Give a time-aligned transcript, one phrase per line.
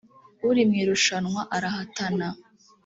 [0.49, 2.27] uri mu irushanwa arahatana